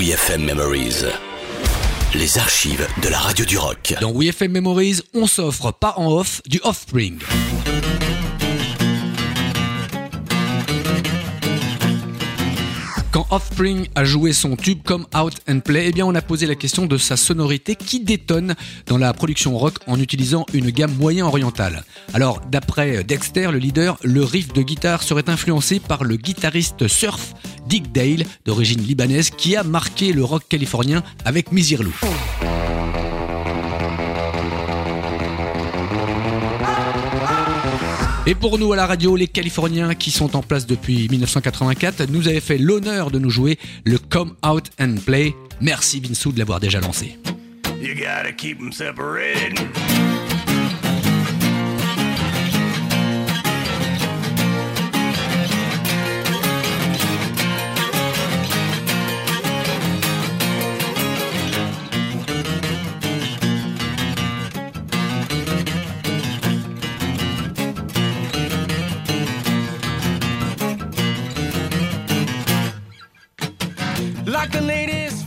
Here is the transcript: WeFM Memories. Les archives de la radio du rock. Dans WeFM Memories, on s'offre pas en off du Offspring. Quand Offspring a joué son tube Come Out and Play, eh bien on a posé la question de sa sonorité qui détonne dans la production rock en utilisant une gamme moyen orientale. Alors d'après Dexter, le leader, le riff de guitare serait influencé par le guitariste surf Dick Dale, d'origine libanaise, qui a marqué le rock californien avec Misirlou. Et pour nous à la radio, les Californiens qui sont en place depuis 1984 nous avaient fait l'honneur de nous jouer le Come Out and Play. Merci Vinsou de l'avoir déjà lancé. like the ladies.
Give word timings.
WeFM 0.00 0.46
Memories. 0.46 1.04
Les 2.14 2.38
archives 2.38 2.88
de 3.02 3.08
la 3.10 3.18
radio 3.18 3.44
du 3.44 3.58
rock. 3.58 3.94
Dans 4.00 4.14
WeFM 4.14 4.50
Memories, 4.50 5.02
on 5.12 5.26
s'offre 5.26 5.74
pas 5.74 5.92
en 5.98 6.10
off 6.10 6.40
du 6.46 6.58
Offspring. 6.62 7.18
Quand 13.10 13.26
Offspring 13.30 13.88
a 13.94 14.04
joué 14.04 14.32
son 14.32 14.56
tube 14.56 14.78
Come 14.84 15.04
Out 15.14 15.34
and 15.46 15.60
Play, 15.60 15.88
eh 15.88 15.92
bien 15.92 16.06
on 16.06 16.14
a 16.14 16.22
posé 16.22 16.46
la 16.46 16.54
question 16.54 16.86
de 16.86 16.96
sa 16.96 17.18
sonorité 17.18 17.74
qui 17.74 18.00
détonne 18.00 18.54
dans 18.86 18.96
la 18.96 19.12
production 19.12 19.58
rock 19.58 19.80
en 19.86 20.00
utilisant 20.00 20.46
une 20.54 20.70
gamme 20.70 20.94
moyen 20.94 21.26
orientale. 21.26 21.84
Alors 22.14 22.40
d'après 22.50 23.04
Dexter, 23.04 23.50
le 23.52 23.58
leader, 23.58 23.98
le 24.02 24.24
riff 24.24 24.54
de 24.54 24.62
guitare 24.62 25.02
serait 25.02 25.28
influencé 25.28 25.78
par 25.78 26.04
le 26.04 26.16
guitariste 26.16 26.88
surf 26.88 27.34
Dick 27.70 27.92
Dale, 27.92 28.24
d'origine 28.44 28.82
libanaise, 28.82 29.30
qui 29.30 29.54
a 29.54 29.62
marqué 29.62 30.12
le 30.12 30.24
rock 30.24 30.42
californien 30.48 31.04
avec 31.24 31.52
Misirlou. 31.52 31.94
Et 38.26 38.34
pour 38.34 38.58
nous 38.58 38.72
à 38.72 38.76
la 38.76 38.86
radio, 38.86 39.14
les 39.14 39.28
Californiens 39.28 39.94
qui 39.94 40.10
sont 40.10 40.34
en 40.34 40.42
place 40.42 40.66
depuis 40.66 41.08
1984 41.08 42.10
nous 42.10 42.26
avaient 42.26 42.40
fait 42.40 42.58
l'honneur 42.58 43.12
de 43.12 43.20
nous 43.20 43.30
jouer 43.30 43.56
le 43.84 43.98
Come 43.98 44.34
Out 44.44 44.64
and 44.80 44.96
Play. 45.06 45.34
Merci 45.60 46.00
Vinsou 46.00 46.32
de 46.32 46.40
l'avoir 46.40 46.58
déjà 46.58 46.80
lancé. 46.80 47.18
like 74.30 74.52
the 74.52 74.60
ladies. 74.60 75.19